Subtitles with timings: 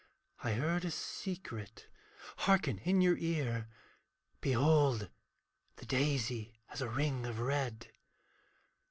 [0.43, 1.87] I heard a secret
[2.37, 3.69] hearken in your ear,
[4.39, 5.11] 'Behold
[5.75, 7.91] the daisy has a ring of red.'